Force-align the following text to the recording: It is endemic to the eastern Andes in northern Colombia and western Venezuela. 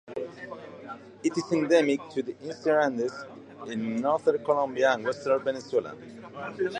It 1.23 1.37
is 1.37 1.51
endemic 1.51 2.09
to 2.09 2.23
the 2.23 2.35
eastern 2.43 2.81
Andes 2.81 3.13
in 3.67 3.97
northern 3.97 4.43
Colombia 4.43 4.93
and 4.93 5.05
western 5.05 5.43
Venezuela. 5.43 5.95